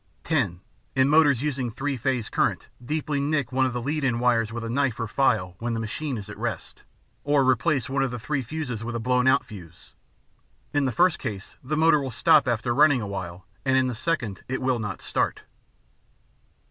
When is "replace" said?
7.47-7.87